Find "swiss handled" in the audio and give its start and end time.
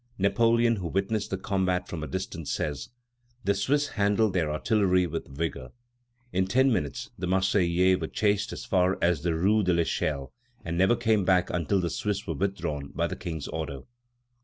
3.53-4.33